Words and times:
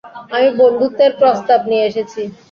আমি 0.33 0.49
বন্ধুত্বের 0.59 1.11
প্রস্তাব 1.19 1.59
নিয়ে 1.69 1.87
এসেছি। 1.89 2.21